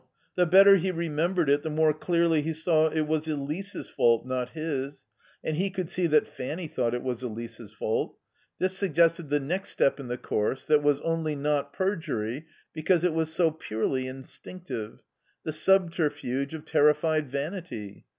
The 0.33 0.47
better 0.47 0.77
he 0.77 0.89
remembered 0.89 1.47
it 1.47 1.61
the 1.61 1.69
more 1.69 1.93
clearly 1.93 2.41
he 2.41 2.53
saw 2.53 2.87
it 2.89 3.01
was 3.01 3.27
Elise's 3.27 3.87
fault, 3.87 4.25
not 4.25 4.49
his. 4.49 5.05
And 5.43 5.57
he 5.57 5.69
could 5.69 5.91
see 5.91 6.07
that 6.07 6.27
Fanny 6.27 6.65
thought 6.65 6.95
it 6.95 7.03
was 7.03 7.21
Elise's 7.21 7.71
fault. 7.71 8.17
This 8.57 8.75
suggested 8.75 9.29
the 9.29 9.39
next 9.39 9.69
step 9.69 9.99
in 9.99 10.07
the 10.07 10.17
course 10.17 10.65
that 10.65 10.81
was 10.81 11.01
only 11.01 11.35
not 11.35 11.71
perjury 11.71 12.47
because 12.73 13.03
it 13.03 13.13
was 13.13 13.31
so 13.31 13.51
purely 13.51 14.07
instinctive, 14.07 15.03
the 15.43 15.53
subterfuge 15.53 16.55
of 16.55 16.65
terrified 16.65 17.29
vanity. 17.29 18.07